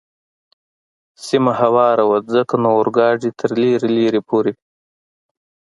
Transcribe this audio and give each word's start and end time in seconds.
سیمه 1.25 1.53
هواره 1.61 2.03
وه، 2.09 2.19
ځکه 2.33 2.53
نو 2.63 2.69
اورګاډی 2.77 3.29
تر 3.39 3.49
لرې 3.61 3.89
لرې 4.03 4.21
پورې. 4.29 4.53